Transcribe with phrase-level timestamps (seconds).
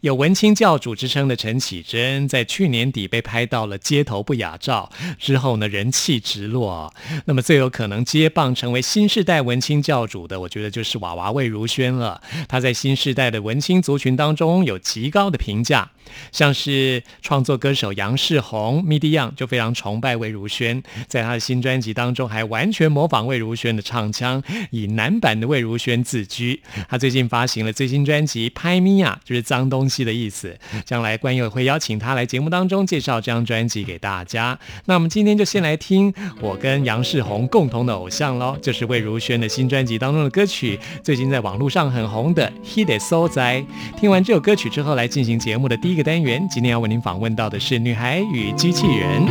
[0.00, 6.94] 有文青教主之称的陈绮贞，在去年底被拍到了街头不雅照之后呢，人气直落。
[7.24, 12.22] 那么最有可能接棒成为新时代文青教主的，我觉得就是娃娃魏如萱了。
[12.46, 15.90] 她在新时代的文青族群当中有极高的评价，
[16.30, 26.62] 像是创作歌手杨世宏 MIDI Young 就非常崇拜魏如萱，在他的新专辑当中还完全模仿魏如萱的唱腔，以男版的魏如萱自居。
[26.88, 29.63] 他最近发行了最新专辑《拍咪呀》，就是脏。
[29.68, 34.58] 东西的意思，将来关友会邀请他来节目当中介绍这张专辑给大家。
[34.86, 43.60] 那我们今天就先来听我跟杨世宏共同的偶像喽，就是魏如萱的新专辑当中的歌曲，最近在网络上很红的《He 的所在》。
[43.98, 46.46] 听完这首歌曲之后，来进行节目的第一个单元。
[46.50, 49.22] 今天要为您访问到的是《女孩与机器人》。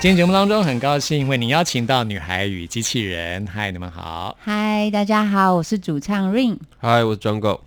[0.00, 3.44] 今天节目当中，很高兴为您邀请到女孩与机器人。
[3.48, 4.36] 嗨，你们好！
[4.40, 7.58] 嗨，大家好，我是主唱 Ring，嗨，我是 Jungle。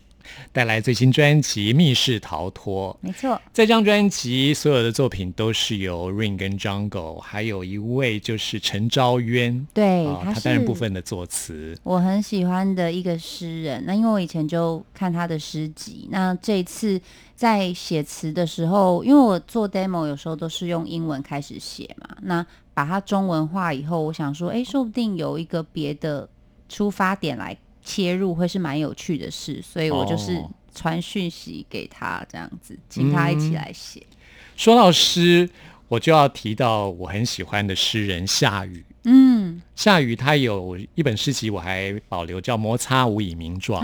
[0.54, 2.94] 带来最新专辑《密室逃脱》。
[3.06, 11.78] 没错，这张专辑所有的作品都是由 Ring 跟 Jungle，还有一位就是陈昭渊，对，啊，他他担任部分的作词。
[11.84, 13.84] 我很喜欢的一个诗人。
[13.86, 17.02] 那因为我以前就看他的诗集，那这一次
[17.42, 26.30] 在写词的时候，因为我做 demo 有时候都是用英文开始写嘛，那把它中文化以后，我想说，哎，说不定有一个别的
[26.70, 34.06] 出发点来切入，会是蛮有趣的事，所以我就是哦传讯息给他，这样子，请他一起来写。
[34.56, 35.50] 说到诗，
[35.88, 38.86] 我就要提到我很喜欢的诗人夏雨。
[39.06, 43.84] 嗯，夏雨他有一本诗集，我还保留，叫《摩擦无以名状》。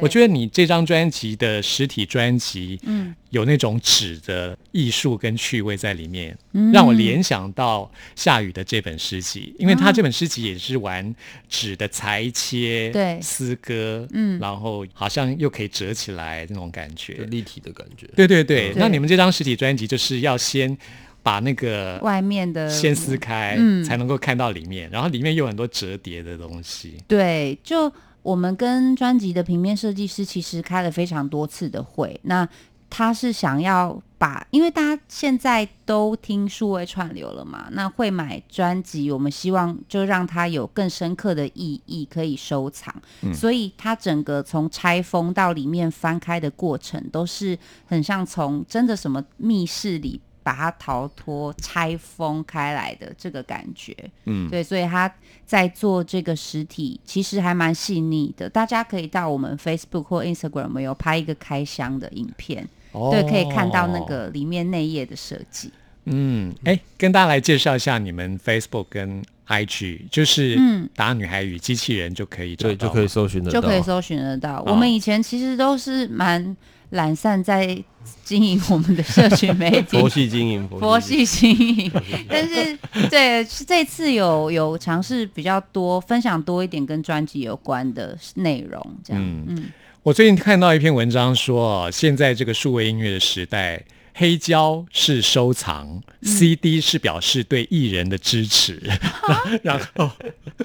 [0.00, 6.72] 我觉得你这张专辑的实体专辑，嗯，有那种纸的艺术跟趣味在里面，嗯。
[6.72, 11.14] 让我联想到夏雨的这本诗集，因为他这本诗集也是玩
[11.48, 13.18] 纸的裁切、对。
[13.20, 14.38] 撕割，嗯。
[14.38, 17.14] 然后好像又可以折起来那种感觉。
[17.14, 17.24] 就。
[17.24, 18.06] 立体的感觉。
[18.14, 20.76] 对对对，对那你们这张实体专辑就是要先
[21.22, 23.84] 把那个外面的先撕开，嗯。
[23.84, 26.94] 才能够看到里面，然后里面有很多折叠的东西。
[27.08, 27.92] 对，就
[28.26, 32.48] 我们跟专辑的平面设计师其实开了非常多次的会，那
[32.90, 42.92] 他是想要把，因为大家现在都听数位串流了嘛，那会买专辑，我们希望就让它有更深刻的意义可以收藏，
[43.32, 47.56] 所以它整个从拆封到里面翻开的过程，都是
[47.86, 50.20] 很像从真的什么密室里。
[50.46, 53.92] 把它逃脱、拆封开来的这个感觉，
[54.26, 55.12] 嗯，对，所以他
[55.44, 58.48] 在做这个实体，其实还蛮细腻的。
[58.48, 64.00] 大家可以到我们 Facebook 或 Instagram 我们有拍一个开箱的影片，哦对，可以看到那。
[64.06, 65.72] 个里面内页的设计。
[66.04, 74.60] 嗯，哎，跟大家来介绍一下你们 Facebook 跟 IG，就是嗯打“女孩与机器人”就可以找对，到就可以搜寻得到，就可以搜寻得到。
[74.60, 76.56] 哦我们以前其实都是蛮
[76.90, 77.76] 懒散在
[78.24, 81.92] 经营我们的社群媒体，佛系经营，佛系系经营，
[82.28, 82.78] 但是
[83.08, 89.44] 对这次有有尝试比较多分享多一点跟专辑有关的内容，这样，嗯。
[89.48, 89.64] 嗯。
[90.02, 93.82] 我最近看到一篇文章说，哦现在这个数位音乐的时代，
[94.14, 98.80] 黑胶是收藏、c 嗯 d 是表示对艺人的支持。
[99.64, 100.08] 然后，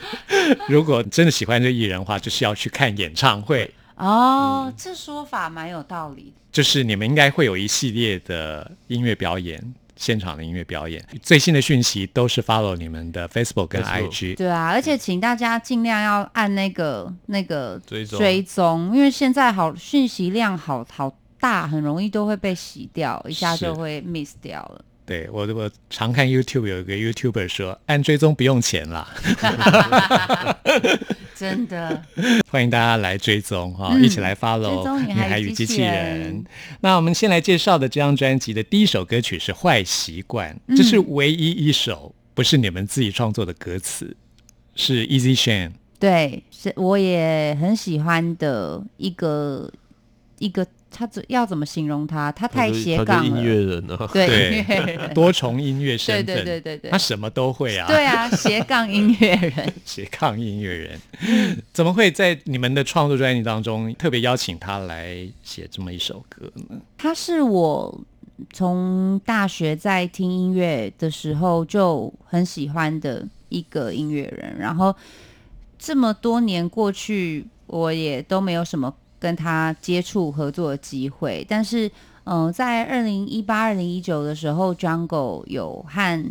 [0.70, 3.74] 如果真的喜欢这个艺人的话，就是要去看演唱会。
[4.02, 6.42] 哦，这说法蛮有道理的。
[6.52, 11.02] 就是你们应该会有一系列的音乐表演，现场的音乐表演。
[11.22, 14.36] 最新的讯息都是 follow 你们的 Facebook 跟 IG。
[14.36, 24.84] 对啊，而且请大家尽量要按那个那个追踪追踪，因为现在好讯息量好好大，很容易都会被洗掉，一下就会 miss 掉了。
[25.06, 29.08] 对我，我常看 YouTube 有一个 YouTuber 说，按追踪不用钱啦，
[31.36, 32.02] 真的，
[32.50, 36.46] 欢迎大家来追踪哈、嗯一起来 follow 女孩与机器人人。
[36.82, 44.16] 那我们先来介绍的这张专辑的第一首歌曲是《坏习惯》，嗯这是唯一一首不是你们自己创作的歌词，
[44.76, 45.72] 是 Easy Shane。
[46.00, 49.72] 对，是我也很喜欢的一个
[50.40, 52.32] 一个他怎要怎么形容他？
[52.34, 54.28] 他太斜杠音乐人啊， 对。
[54.28, 54.58] 对。
[54.58, 56.92] 音乐人，多重音乐身对，对对对对。
[56.92, 59.74] 他什么都会啊，对啊，斜杠音乐人。
[59.86, 61.00] 斜杠音乐人，
[61.74, 66.80] 怎么会在你们的创作专辑当中特别邀请他来写这么一首歌呢？
[66.98, 68.02] 他是我
[68.52, 74.96] 从大学在听音乐的时候就很喜欢的一个音乐人，然后
[75.80, 81.90] 这么多年过去，我也都没有什么跟他接触合作的机会，但是。
[82.24, 86.26] 嗯、在二零一八、二零一九的时候，Jungle 有和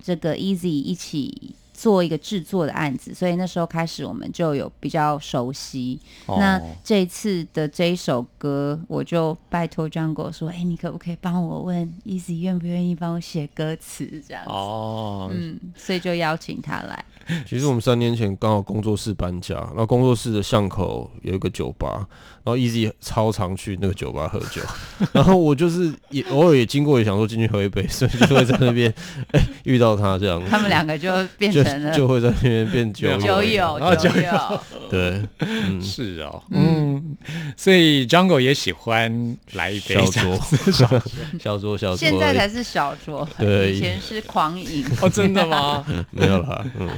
[0.00, 5.98] 这个 Easy 一起做一个制作的案子，所以那时候开始我们就有比较熟悉。
[6.28, 17.04] 那哦这一次的这一首歌，我就拜托 Jungle 说：“哎、你可不可以帮我问 Easy 愿不愿意帮我写歌词？”这样子，哦，嗯，所以就邀请他来。
[17.46, 22.06] 其实我们三年前刚好工作室搬家，然后工作室的巷口有一个酒吧，
[22.44, 24.60] 然后 Easy 超常去那个酒吧喝酒，
[25.12, 28.92] 然后我就是也偶尔也经过，也想说进去喝一杯，所以就会在那边
[29.32, 31.96] 哎、遇到他这样，他们两个就变就成了。
[31.96, 34.60] 就会在那边变酒酒友，然后酒酒友。
[34.90, 37.16] 对，嗯， 是哦，嗯，
[37.56, 40.70] 所以 Jungle 也喜欢来一杯小酌，
[41.40, 43.72] 小酌小酌，现在才是小酌，对。
[43.72, 44.84] 以前是狂饮。
[45.00, 45.84] 哦，真的吗？
[46.10, 46.88] 没有啦，嗯，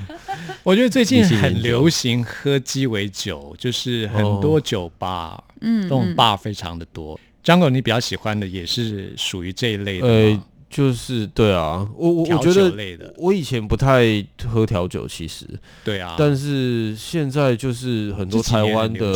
[0.63, 7.19] 我觉得最近很流行喝鸡尾酒，就是很多酒吧，嗯，这种嗯 bar 非常的多。
[7.45, 10.39] Jungle，你比较喜欢的也是属于这一类的
[10.75, 14.05] 就是对啊，我我我觉得我以前不太
[14.45, 15.47] 喝调酒，其实，
[15.85, 19.15] 对啊，但是现在就是很多台湾的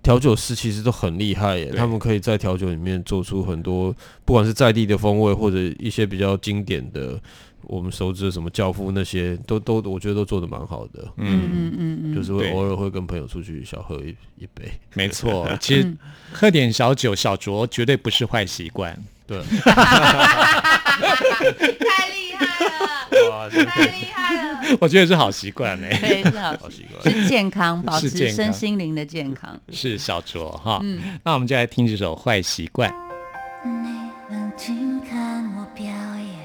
[0.00, 3.92] 调酒师其实都很厉害耶，他们可以在调酒里面做出很多，
[4.24, 7.20] 不管是在地的风味，或者一些比较经典的，
[7.62, 11.02] 我们熟知的什么教父那些，都都我觉得都做的蛮好的。
[11.16, 15.50] 嗯嗯，嗯嗯嗯，就是会偶尔会跟朋友出去小喝一一杯，没错。
[15.60, 15.92] 其实
[16.32, 18.96] 喝点小酒、小酌绝对不是坏习惯。
[19.26, 19.42] 对，
[21.78, 22.70] 太厉害了，
[23.30, 27.02] 哇，太厉害了，我觉得是好习惯呢，对，是好好习惯。
[27.14, 29.58] 是健康，保持身心灵的健康。
[29.72, 30.78] 是小卓哈。
[30.82, 32.88] 嗯那我们就来听这首《坏习惯》。
[33.64, 36.38] 你冷静看我表演，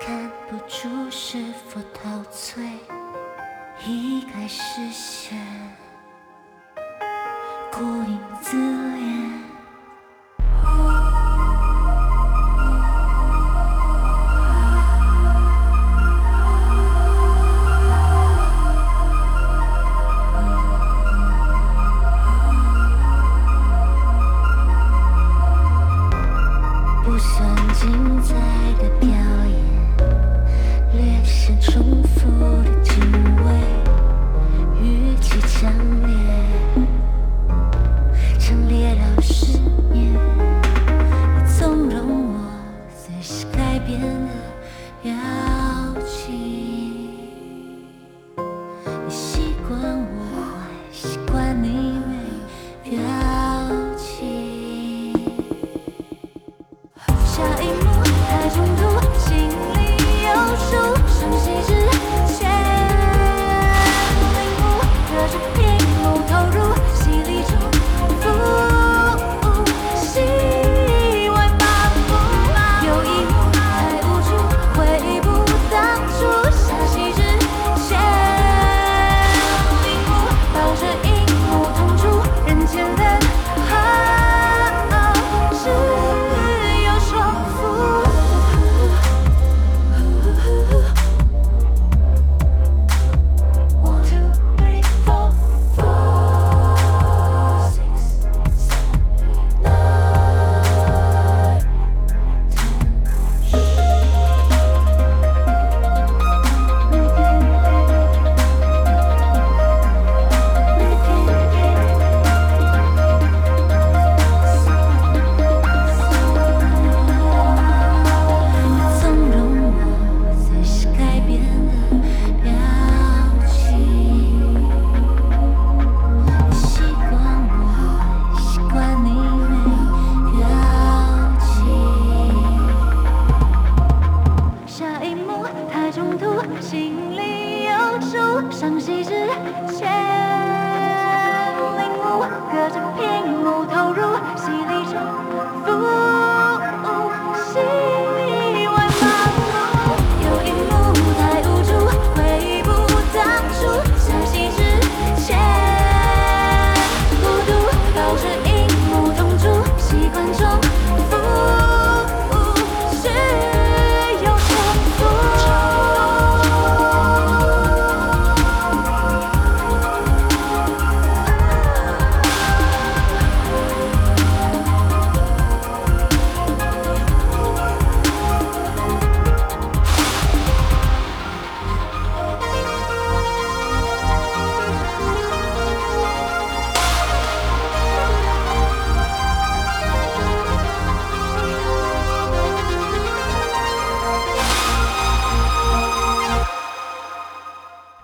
[0.00, 2.62] 看不出是否陶醉，
[3.86, 4.60] 移开视
[4.92, 5.38] 线，
[7.72, 9.05] 顾影自怜。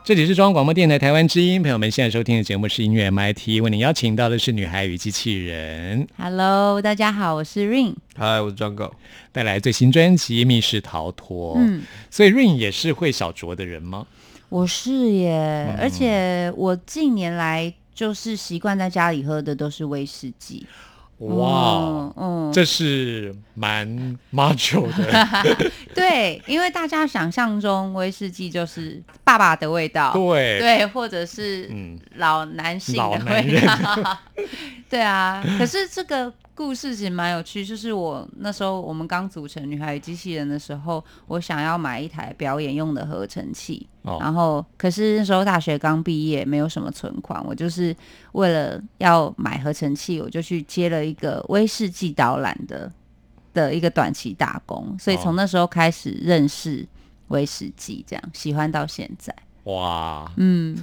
[0.04, 7.94] 这里是中央广播电台台湾之音，朋友们现在收听的节目是音乐 MIT，为您邀请到的是女孩与机器人，Hello，大家好，我是 Rain。
[8.16, 8.92] 嗨，我是张狗。
[9.30, 11.56] 带来最新专辑《密室逃脱》。
[11.60, 14.04] 嗯，所以 Rain 也是会小酌的人吗？
[14.48, 20.66] 我是耶，而且我近年来就是习惯在家里喝的都是威士忌。
[21.28, 22.52] 哇，嗯，嗯。
[22.52, 23.86] 这是蛮
[24.32, 31.98] macho 的， 对，因为大家想象中威士忌就是爸爸的味道，对，对，或者是嗯。
[32.16, 34.18] 老男性的味道。
[34.90, 44.18] 对啊，可是这个故事其实蛮有趣，就是我那时候我们刚组成女孩与机器人的时候，我想要买一台表演用的合成器，哦。
[44.20, 47.96] 然后可是那时候大学刚毕业，没有什么存款，我就是
[48.32, 52.92] 为了要买合成器，我就去接了一个威士忌导览的
[53.54, 55.20] 的一个短期打工，所以哦。
[55.22, 56.86] 从那时候开始认识
[57.28, 59.34] 威士忌，这样喜欢到现在。
[59.64, 60.76] 哇，嗯，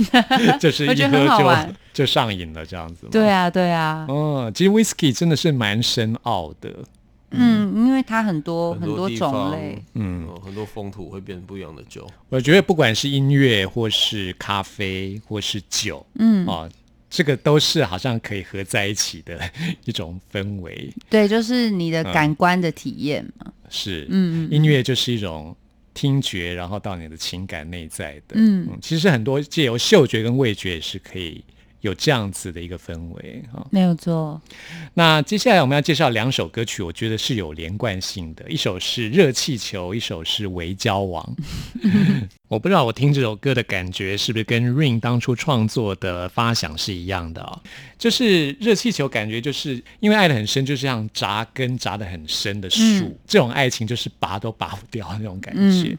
[0.58, 1.72] 就是一喝就
[2.04, 3.10] 就上瘾了这样子吗？
[3.12, 6.70] 对啊，对啊，嗯，其实 whisky 真的是蛮深奥的，
[7.32, 12.06] 嗯，因为它很多很很多种类，嗯，嗯，很多风土会变不一样的酒。
[12.30, 16.66] 我觉得不管是音乐或是咖啡或是酒，嗯，哦，
[17.10, 19.38] 这个都是好像可以合在一起的
[19.84, 24.50] 一种氛围，对，就是你的感官的体验嘛，是，嗯嗯。
[24.50, 25.54] 音乐就是一种
[25.94, 28.68] 听觉，然后到你的情感内在的，嗯。
[28.80, 31.44] 其实很多借由嗅觉跟味觉也是可以
[31.82, 34.40] 有这样子的一个氛围哈、没有错，
[34.94, 41.36] 那接下来我们要介绍两首歌曲，我觉得是有连贯性的，一首是《热气球》，一首是《围交往》。
[42.46, 47.60] 我不知道我听这首歌的感觉是不是跟 Rain 当初创作的发想是一样的啊、
[47.98, 53.18] 就是热气球，感觉就是因为爱的很深，就像扎根扎的很深的树，嗯。
[53.26, 55.96] 这种爱情就是拔都拔不掉那种感觉。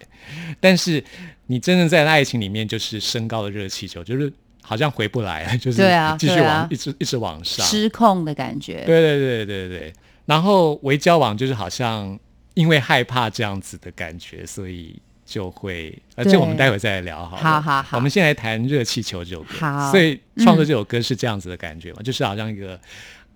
[0.62, 1.04] 但是
[1.48, 4.32] 你真正在爱情里面，就是升高的热气球，就是
[4.64, 5.84] 好像回不来了， 就是
[6.18, 7.66] 继续往、一直一直往上。
[7.66, 9.94] 失控的感觉，对对对对对。
[10.26, 12.18] 然后微交往就是好像
[12.54, 17.44] 因为害怕这样子的感觉，所以就会，呃，对这我们待会再来聊好了。
[17.44, 19.56] 好好好我们先来谈《热气球》这首歌。
[19.60, 22.80] 好所以创作这首歌是这样子的感觉嘛，就是好像一个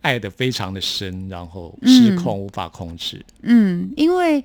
[0.01, 3.23] 爱的非常的深，然后失控、无法控制。
[3.41, 4.41] 嗯，因为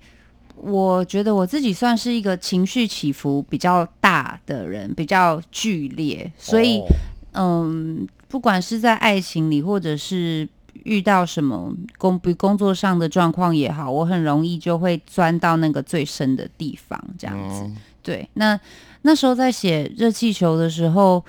[0.62, 6.86] 我觉得我自己算是一个情绪起伏比较大的人，比较剧烈，所以、哦
[7.32, 10.48] 嗯，不管是在爱情里，或者是
[10.84, 17.62] 遇到什么工比工作上的状况也好，我很容易就会钻到那个最深的地方，这样子。
[17.64, 18.58] 嗯对，那
[19.02, 21.24] 那时候在写热气球的时候，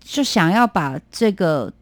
[0.00, 1.72] 就想要把这个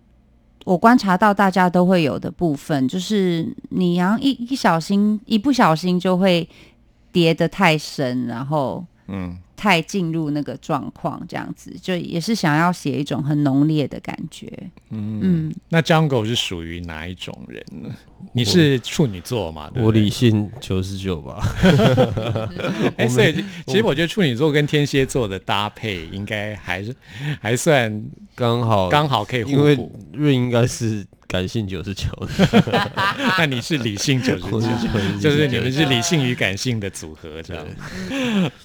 [0.64, 6.48] 我观察到大家都会有的部分，就是你然后一一小心一不小心就会
[7.10, 14.52] 跌得太深，然后嗯，太进入那个状况，这样子就也是想要写一种很浓烈的感觉。
[14.90, 17.88] 嗯那 Jungle 是属于哪一种人呢？
[18.32, 19.70] 你是处女座嘛？
[19.76, 21.40] 我理性九十九吧，
[22.98, 23.32] 哎，所以
[23.68, 26.92] 其实我觉得处女座跟天蝎座的搭配应该还是
[27.40, 29.98] 还算刚好刚好可以因为互补。
[30.14, 32.08] 瑞应该是感性九十九。
[32.10, 32.92] 的，
[33.38, 34.60] 那你是理性 九十九，
[35.18, 37.66] 就是你们是理性与感性的组合，这样。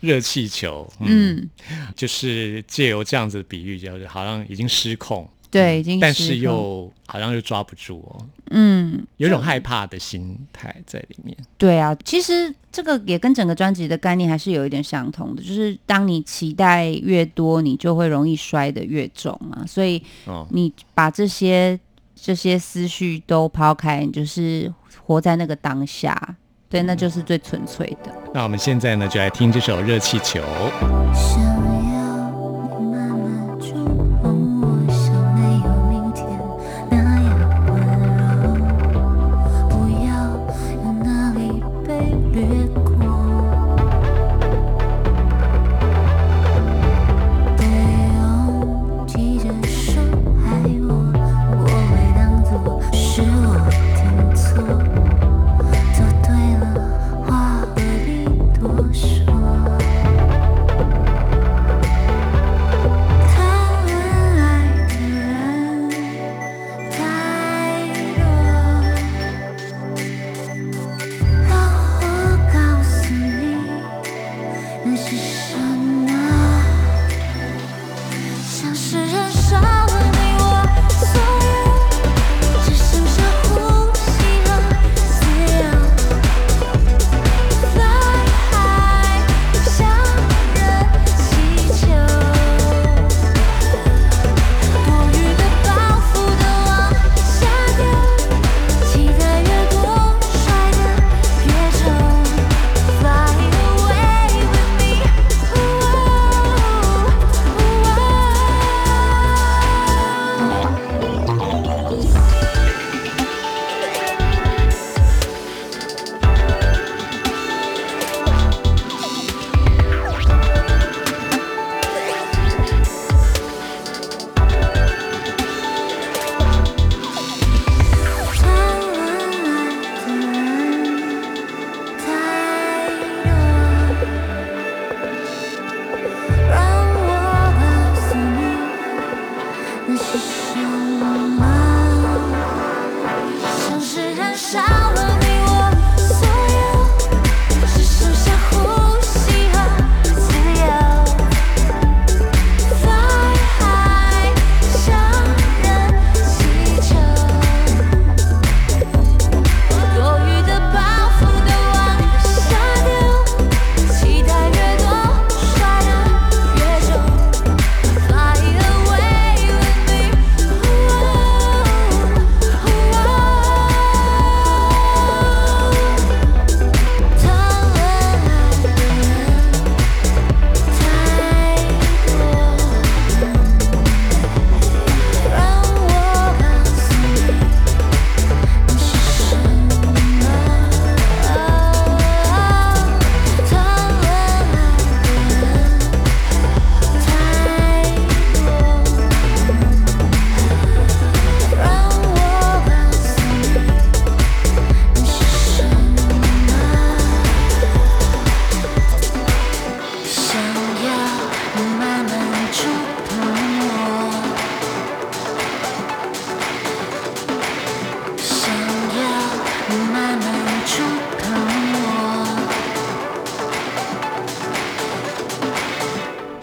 [0.02, 11.36] 热气球，嗯，嗯，就是借由这样子的比喻，就是好像已经失控，对，已经但是又好像又抓不住哦，嗯，有一种害怕的心态在里面。
[11.58, 19.66] 对啊，其实这个也跟整个专辑的概念还是有一点相同的，就是当你期待越多，你就会容易摔得越重嘛。
[19.66, 21.80] 所以哦，你把这些
[22.20, 24.74] 这些思绪都抛开，你就是
[25.06, 26.36] 活在那个当下，
[26.68, 28.12] 对，那就是最纯粹的。
[28.34, 30.42] 那我们现在呢，就来听这首《热气球》。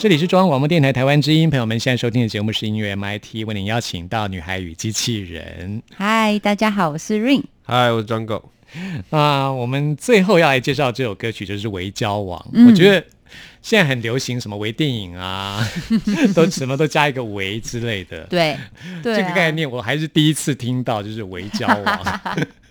[0.05, 5.83] 这里是中央广播电台台湾之音，朋友们现在收听的节目是音乐 MIT，为您邀请到女孩与机器人。
[5.97, 7.43] 嗨，大家好，我是 Rain。
[7.63, 8.51] 嗨，我是张狗。
[9.09, 13.03] 啊，我们最后要来介绍这首歌曲就是《微交往》，嗯我觉得
[13.63, 15.67] 现在很流行什么微电影啊，
[16.37, 18.25] 都什么都加一个“微”之类的。
[18.25, 18.59] 对，
[19.03, 22.21] 对、啊，这个概念我还是第一次听到，就是微交往。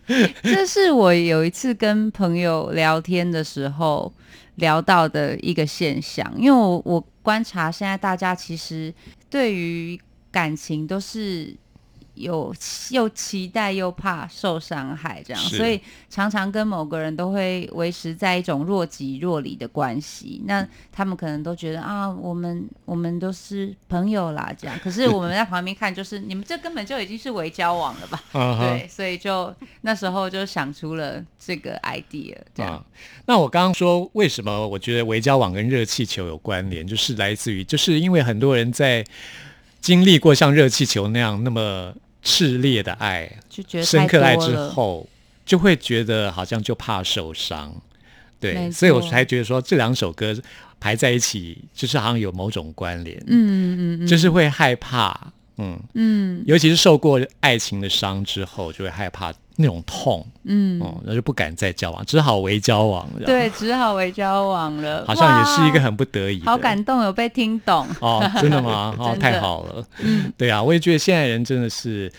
[0.44, 4.14] 这是我有一次跟朋友聊天的时候
[4.56, 8.94] 聊到的一个现象，因为我我观察现在大家其实
[9.30, 10.00] 对于
[10.32, 11.56] 感情都是
[12.16, 12.54] 有
[12.92, 20.42] 又期待又怕受伤害这样，所以常常跟某个人都会维持在一种若即若离的关系。
[20.46, 24.78] 那他们可能都觉得啊，我们我们都是朋友啦，这样。
[24.84, 28.24] 可是我们在旁边看，就是你们这根本就已经是微交往了吧？
[28.60, 32.74] 对，所以就那时候就想出了这个 idea，这样。
[32.74, 32.86] 啊，
[33.26, 39.04] 那我刚刚说为什么我觉得微交往跟热气球有关联，就是来自于就是因为很多人在
[39.82, 45.08] 经历过像热气球那样那么炽烈的爱、就觉得深刻的爱之后，
[45.46, 47.74] 就会觉得好像就怕受伤，
[48.40, 50.36] 对，所以我才觉得说这两首歌
[50.80, 55.34] 排在一起，就是好像有某种关联，嗯嗯嗯，就是会害怕，
[55.64, 56.44] 嗯，嗯。
[56.46, 63.26] 尤其是受过爱情的伤之后，就会害怕那种痛，嗯，哦、那就不敢再交往，只好为交往，了。
[63.26, 67.88] 对，只好为交往了， 好像也是一个很不得已，好感动，有被听懂。
[68.02, 68.96] 哦，真的吗？
[69.00, 69.86] 哦，太好了。
[70.00, 72.12] 嗯，对啊，我也觉得现在人真的是，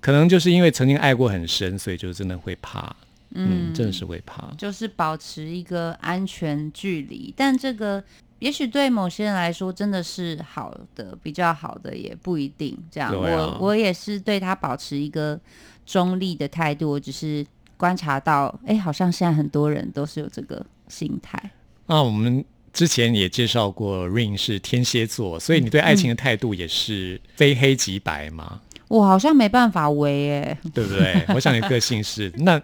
[0.00, 2.94] 可能就是因为曾经爱过很深，所以就真的会怕。
[3.38, 4.48] 嗯，真的是会怕。
[4.56, 8.02] 就是保持一个安全距离，但这个
[8.38, 12.76] 也许对某些人来说真的是好的，比较好的也不一定。
[12.90, 13.16] 这样，啊
[13.60, 15.38] 我我也是对他保持一个
[15.84, 17.44] 中立的态度，我只是
[17.76, 21.50] 观察到，哎，好像现在很多人都是有这个心态。
[21.86, 31.24] 那我们之前也介绍过，Rain 是天蝎座，所以你对爱情的态度也是非黑即白嘛，我好像没办法围哎，对不对？
[31.34, 32.60] 我想你个性是那。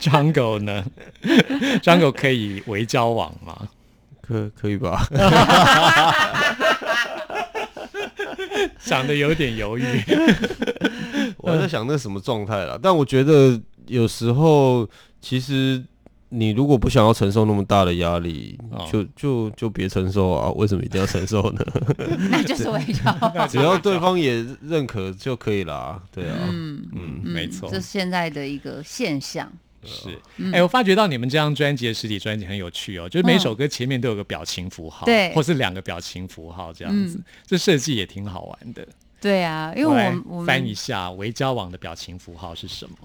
[0.00, 0.84] 张狗呢？
[1.80, 3.68] 张狗可以为交往吗？
[4.32, 5.06] 可可以吧？
[8.78, 9.84] 想的有点犹豫。
[11.38, 14.88] 我还在想那什么状态啦，但我觉得有时候
[15.20, 15.82] 其实
[16.28, 20.50] 你如果不想要承受那么大的压力，哦就就就别承受啊！
[20.52, 21.64] 为什么一定要承受呢？
[22.30, 23.48] 那就是围交往。
[23.48, 26.00] 只要对方也认可就可以啦。
[26.12, 27.76] 对啊，嗯嗯，没错这。
[27.76, 29.50] 是现在的一个现象。
[29.84, 30.18] 是，
[30.52, 38.86] 哎、我发觉到你们这张专辑的实体专辑很有趣哦，就是每首歌前面都有个表情符号，对或是两个表情符号这样子，这设计也挺好玩的。
[39.20, 42.96] 对啊，因为我我们翻一下微交往的表情符号是什么？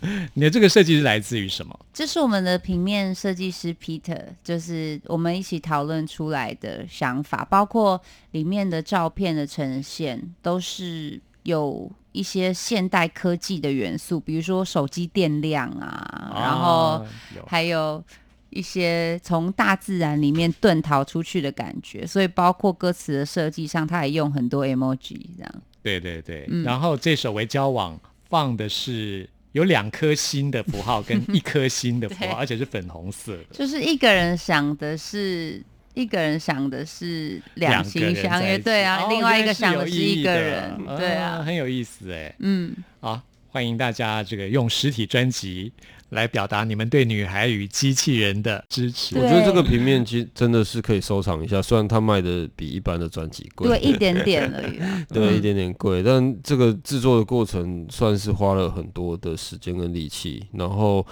[0.34, 1.78] 你的这个设计是来自于什么？
[1.92, 17.04] 这是我们的平面设计师 Peter，就是我们一起讨论出来的想法，包括里面的照片的呈现，都是有一些现代科技的元素，比如说手机电量啊，然后
[17.46, 18.02] 还有
[18.50, 25.54] 一些从大自然里面遁逃出去的感觉，所以包括歌词的设计上，他也用很多 emoji 这样。
[25.82, 29.28] 对对对，嗯然后这首为交往放的是。
[29.52, 33.44] 有两颗心的符号跟 一颗心的符对号，而且是粉红色的。
[33.52, 35.64] 就是一个人想的是。
[35.96, 42.34] 一个人想的是两两个人情相悦，对啊，哦另外一个想的是一个人，对啊，很有意思哎。
[42.40, 45.72] 嗯，好，欢迎大家这个用实体专辑
[46.10, 49.18] 来表达你们对女孩与机器人的支持。
[49.18, 55.02] 我觉得这个平面其实真的是可以收藏一下，虽然它卖的比一般的专辑贵，对，一点点而已啊。
[55.08, 61.04] 对，一点点贵，但这个制作的过程算是花了很多的时间跟力气，然后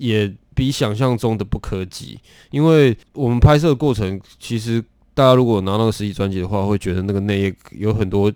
[0.00, 2.18] 也比想象中的不可及，
[2.50, 4.82] 因为我们拍摄的过程，其实
[5.12, 8.32] 大家如果拿那个实体专辑的话，会觉得那个内页有很多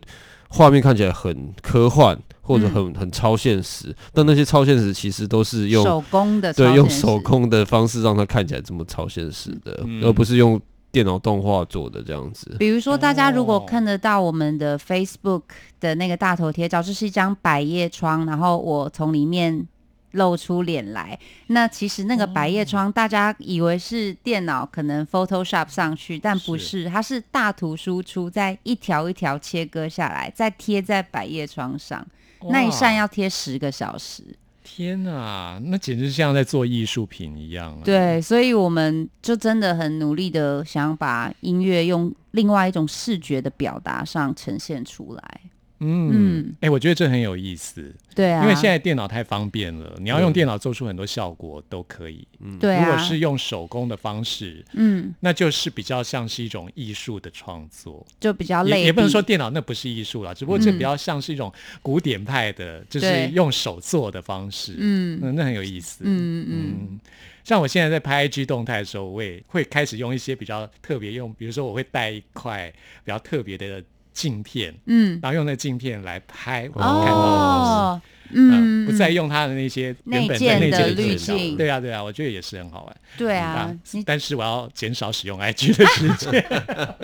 [0.49, 10.05] 画面看起来很科幻或者很、很超现实，但那些超现实其实都是用手工的，对用手，工的方式让它看起来这么超现实的，嗯。
[10.05, 10.61] 而不是用
[10.93, 12.55] 电脑动画做的这样子。
[12.59, 15.43] 比如说，大家如果哦看得到我们的 Facebook
[15.81, 19.67] 的那个大头贴照，这是一张百叶窗，然后我从里面
[20.15, 21.17] 露出脸来。
[21.49, 32.05] 那其实那个百叶窗，大家以为是电脑可能 Photoshop 上去，但不是，它是大图输出，再一条一条切割下来，再贴在百叶窗上。
[32.51, 34.23] 那一扇要贴十个小时。
[34.63, 45.41] 天哪，那简直像在做艺术品一样、啊。，对，所以我们就真的很努力的想把音乐用另外一种视觉的表达上呈现出来。
[45.85, 46.11] 嗯。
[46.13, 52.27] 嗯，哎、我觉得这很有意思，对啊，因为现在电脑太方便了，你要用电脑做出很多效果都可以。
[52.41, 52.59] 嗯。
[52.59, 58.07] 对啊，如果是用手工的方式，嗯，那就是比较像是一种艺术的创作。
[58.21, 64.75] 就比较累，也也不能说电脑那不是艺术啦，只不过这嗯比较像是一种古典派的，就是用手做的方式。
[64.79, 65.19] 嗯。
[65.23, 66.05] 嗯，那很有意思。
[66.05, 66.77] 嗯嗯。
[66.93, 67.01] 嗯，
[67.45, 72.73] 像我现在在拍 IG 动态的时候，我也会开始用一些比较特别用，比如说我会带一块
[73.05, 73.83] 比较特别的
[74.15, 77.71] 镜片，嗯，然后用那镜片来拍我们看到的东西。
[77.71, 82.97] 哦，嗯，嗯，不再用它的那些原内建的滤镜镜对啊，对啊，我觉得也是很好玩。
[83.19, 83.71] 对啊
[84.07, 86.45] 但是我要减少使用 IG 的时间。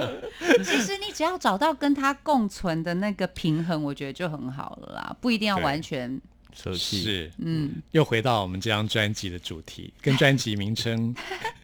[0.65, 6.21] 其实你只要找到跟它共存的那个平衡，我觉得就很好了啦，不一定要完全
[6.55, 11.15] 是，嗯，又回到我们这张专辑的主题，跟 专辑名称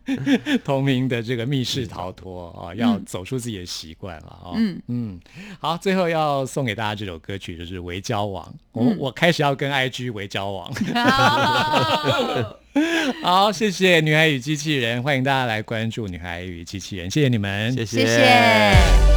[0.64, 4.52] 同名的这个密室逃脱啊， 要走出自己的习惯了啊。
[4.56, 4.80] 嗯。
[4.88, 5.20] 嗯，
[5.58, 8.96] 好，最后要送给大家这首歌曲就是《围交往》，我、嗯。
[8.98, 10.72] 我开始要跟 IG 围交往。
[10.94, 12.60] 好
[13.22, 19.15] 好，谢谢女孩与机器人，欢迎大家来关注女孩与机器人，谢谢你们，谢谢谢。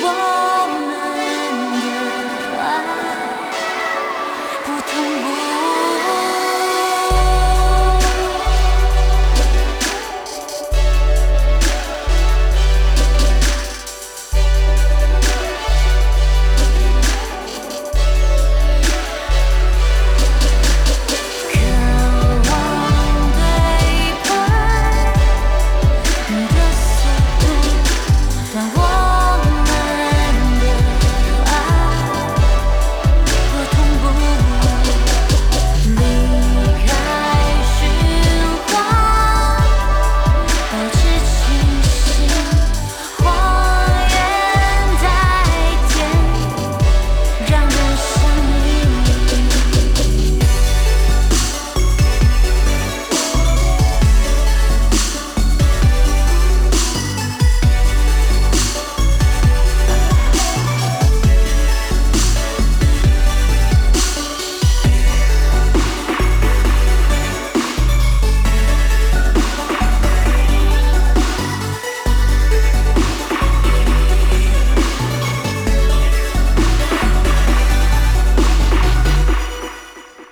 [0.00, 0.91] 但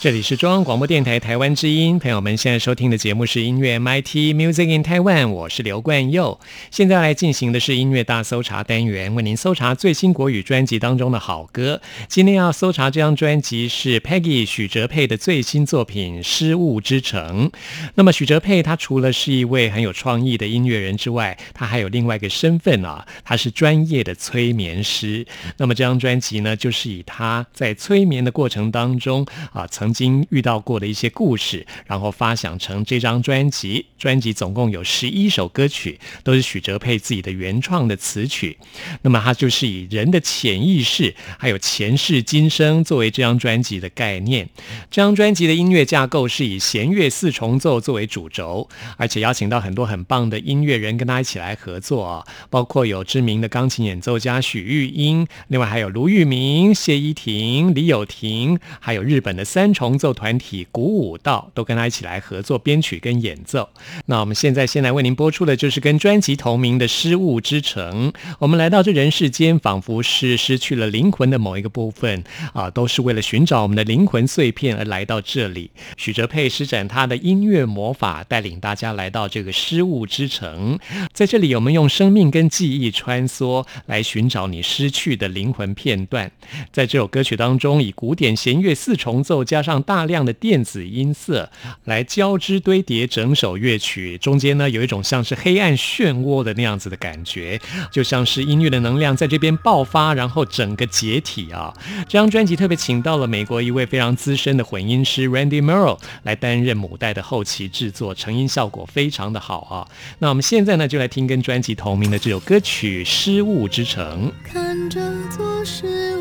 [0.00, 6.38] 这里是中央广播电台台湾之音，朋友们现在收听的节目是音乐 MIT Music in Taiwan，我是刘冠佑。
[6.70, 11.80] 现在来进行的是音乐大搜查单元，为您搜查最新国语专辑当中的好歌。
[12.06, 17.50] 今天要搜查这张专辑是 Peggy 许哲佩的最新作品《失物之城》。
[17.96, 25.26] 那么许哲佩他除了是一位很有创意的音乐人之外，他还有另外一个身份啊，他是专业的催眠师。
[25.56, 33.86] 那么这张专辑呢，就是以他在催眠的过程当中啊，曾经遇到过的一些故事，然后发想成这张专辑。
[33.98, 38.56] 专辑总共有十一首歌曲，都是许哲佩自己的原创的词曲。
[39.02, 44.48] 那么他就是以人的潜意识，还有前世今生作为这张专辑的概念。
[44.88, 63.68] 这张专辑的音乐架构是以弦乐四重奏作为主轴，而且邀请到很多很棒的音乐人跟他一起来合作，包括有知名的钢琴演奏家许玉英，另外还有卢玉明、谢依婷、李友婷，还有日本的三重奏团体鼓舞道，都跟他一起来合作编曲跟演奏。
[64.06, 68.10] 那我们现在先来为您播出的就是跟专辑同名的《失物之城》。
[68.40, 75.70] 我们来到这人世间，仿佛是失去了灵魂的某一个部分啊，都是为了寻找我们的灵魂碎片而来到这里。
[75.96, 80.76] 许哲佩施展他的音乐魔法，带领大家来到这个失物之城。
[81.12, 86.32] 在这里，我们用生命跟记忆穿梭，来寻找你失去的灵魂片段。
[86.72, 91.50] 在这首歌曲当中，以古典弦乐四重奏加上大量的电子音色
[91.84, 97.60] 来交织堆叠整首乐曲，中间呢有一种像是黑暗漩涡的那样子的感觉，
[97.92, 101.74] 就像是音乐的能量在这边爆发，然后整个解体啊。
[102.08, 109.88] 这张专辑特别请到了美国一位非常资深的混音师 Randy Merrill 来担任母带的后期制作，成音效果非常的好啊。
[110.20, 114.32] 那我们现在呢就来听跟专辑同名的这首歌曲《失物之城》。
[114.52, 115.00] 看这
[115.36, 116.17] 座失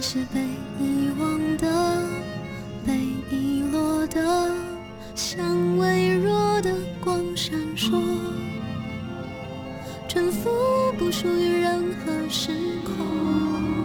[0.00, 0.40] 那些被
[0.82, 2.02] 遗忘的、
[2.86, 2.96] 被
[3.30, 4.50] 遗落的，
[5.14, 6.74] 像微弱的
[7.04, 8.00] 光闪烁，
[10.08, 10.48] 沉浮
[10.98, 12.50] 不属于任何时
[12.82, 13.79] 空。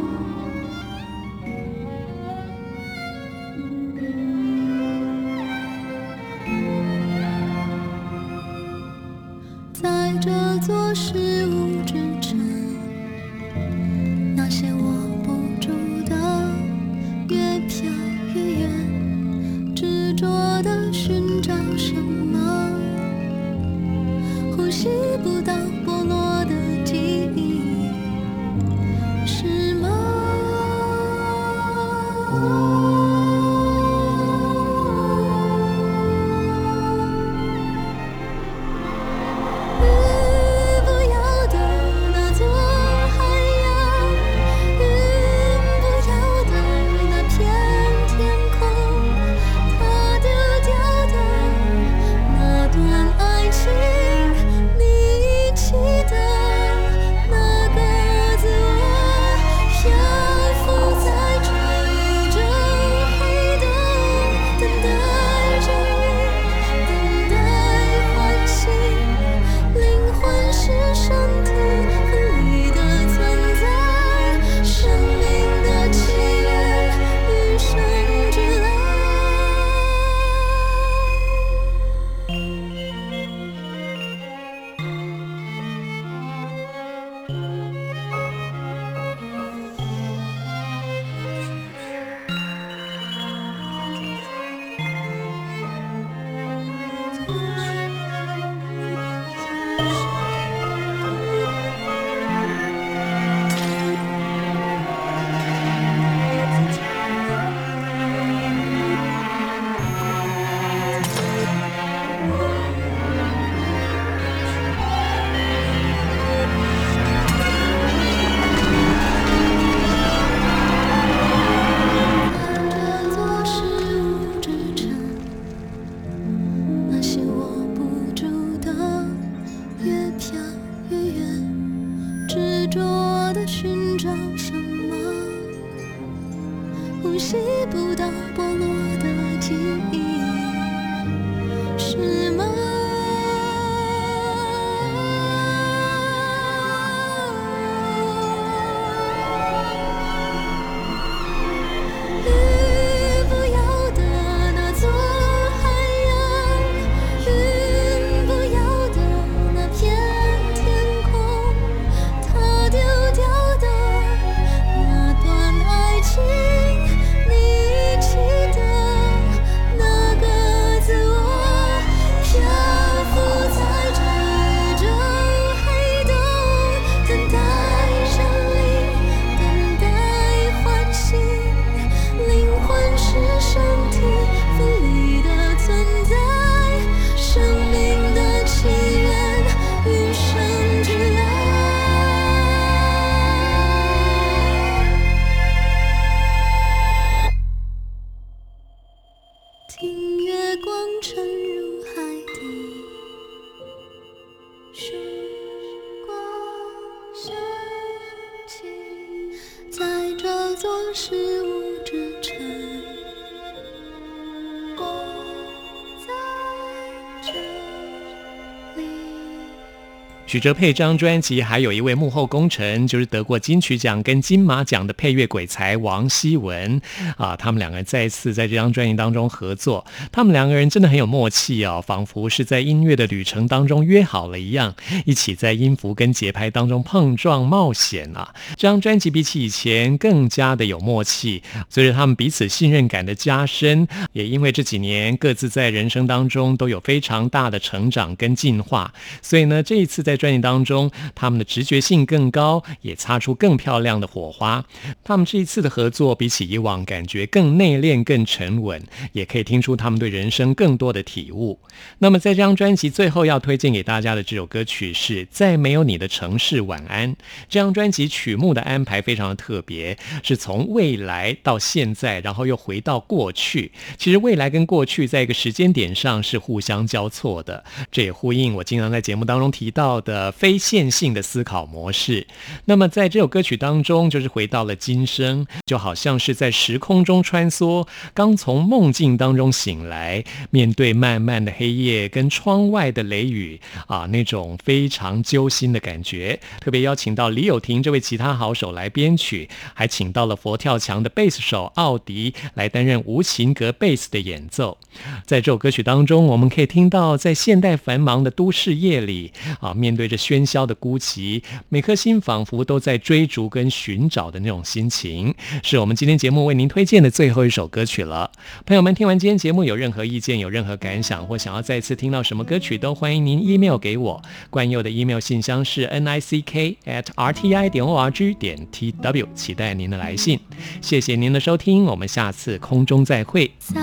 [220.36, 226.82] 许哲佩张专辑还有一位幕后功臣，就是得过金曲奖跟金马奖的配乐鬼才王希文
[227.16, 234.76] 啊，他们两个人再次在这张专辑当中合作，他们两个人真的很有默契哦，仿佛是在音乐的旅程当中约好了一样，
[235.06, 238.34] 一起在音符跟节拍当中碰撞冒险啊。
[238.58, 254.66] 这张专辑比起以前更加的有默契，随着他们彼此信任感的加深，也因为这几年各自在人生当中都有非常大的成长跟进化，所以呢，这一次在专辑当中，他们的直觉性更高，也擦出更漂亮的火花。
[255.04, 261.60] 他们这一次的合作，比起以往感觉更内敛、更沉稳，也可以听出他们对人生更多的体悟。
[262.00, 267.14] 那么，在这张专辑最后要推荐给大家的这首歌曲是《在没有你的城市晚安》。
[267.48, 273.72] 这张专辑曲目的安排非常的特别，是从未来到现在，然后又回到过去。
[273.98, 282.26] 其实未来跟过去在一个时间点上是互相交错的，这也呼应我经常在节目当中提到的呃非线性的思考模式。
[282.64, 296.40] 那么在这首歌曲当中，就是回到了今生，就好像是在时空中穿梭，刚从梦境当中醒来，面对漫漫的黑夜跟窗外的雷雨啊，那种非常揪心的感觉。
[296.62, 304.78] 特别邀请到李友廷这位吉他好手来编曲，还请到了佛跳墙的贝斯手奥迪来担任无情格贝斯的演奏。
[305.26, 315.34] 在这首歌曲当中，我们可以听到在现代繁忙的都市夜里啊，面对着喧嚣的孤寂，每颗心仿佛都在追逐跟寻找的那种心情，
[315.64, 318.32] 是我们今天节目为您推荐的最后一首歌曲了。
[318.66, 324.22] 朋友们，听完今天节目有任何意见、有任何感想，或想要再次听到什么歌曲，都欢迎您 email 给我。
[324.50, 328.68] 冠佑的 email 信箱是 n i c k at r t i 点 o r g 点
[328.72, 330.40] t w，期待您的来信。
[330.82, 333.52] 谢谢您的收听，我们下次空中再会。
[333.60, 333.82] 在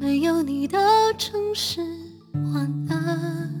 [0.00, 0.78] 没有你的
[1.16, 1.80] 城市，
[2.32, 3.51] 晚安。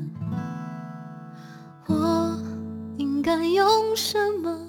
[3.52, 4.61] 用什么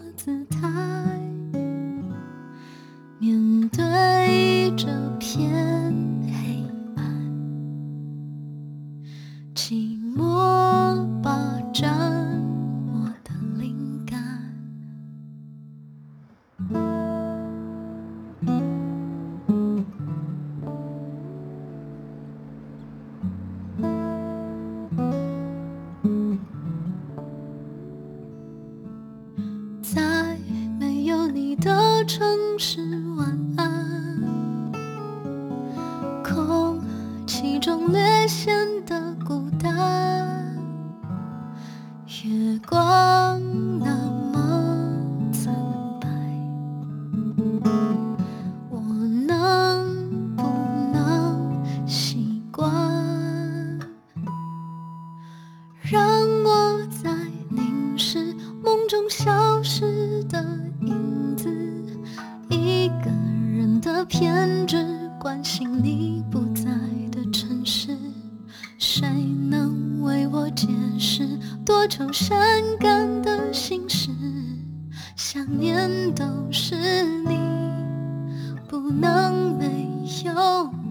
[80.36, 80.83] 哦。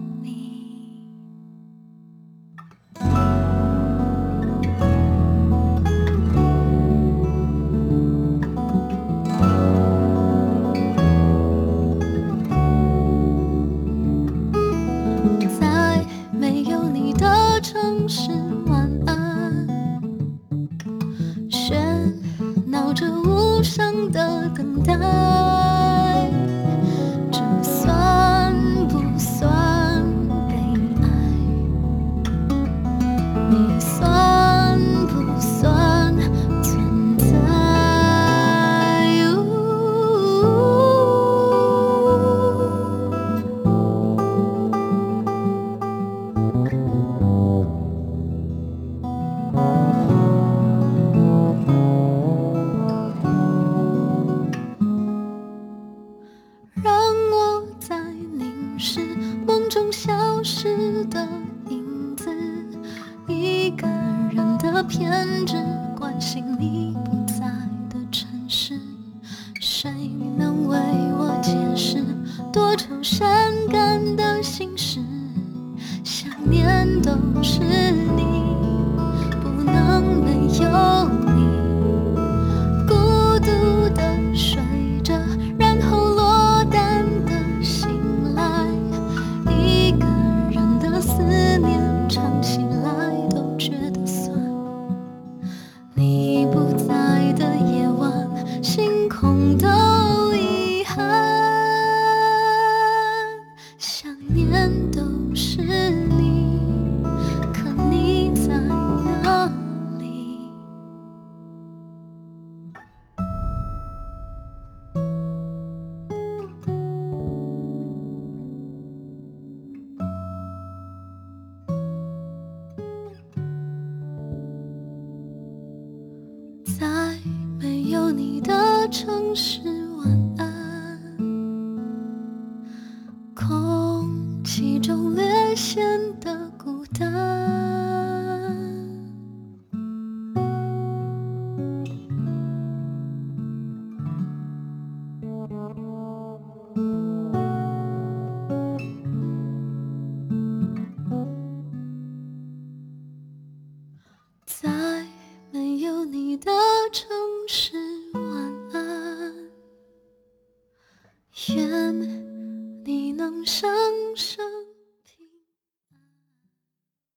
[83.45, 83.72] 孤